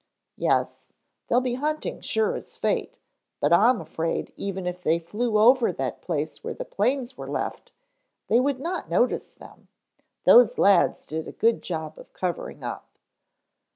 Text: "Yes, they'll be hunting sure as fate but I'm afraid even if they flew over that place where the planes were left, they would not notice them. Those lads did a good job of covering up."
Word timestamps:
"Yes, 0.35 0.79
they'll 1.27 1.41
be 1.41 1.53
hunting 1.53 2.01
sure 2.01 2.33
as 2.35 2.57
fate 2.57 2.97
but 3.39 3.53
I'm 3.53 3.79
afraid 3.79 4.33
even 4.35 4.65
if 4.65 4.81
they 4.81 4.97
flew 4.97 5.37
over 5.37 5.71
that 5.71 6.01
place 6.01 6.43
where 6.43 6.55
the 6.55 6.65
planes 6.65 7.17
were 7.19 7.27
left, 7.27 7.71
they 8.25 8.39
would 8.39 8.59
not 8.59 8.89
notice 8.89 9.35
them. 9.35 9.67
Those 10.23 10.57
lads 10.57 11.05
did 11.05 11.27
a 11.27 11.31
good 11.31 11.61
job 11.61 11.99
of 11.99 12.13
covering 12.13 12.63
up." 12.63 12.97